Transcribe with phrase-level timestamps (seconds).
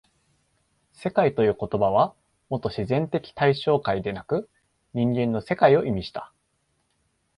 [0.93, 2.15] 「世界」という言葉は
[2.49, 4.49] もと自然的対象界でなく
[4.95, 6.33] 人間の世界を意味した。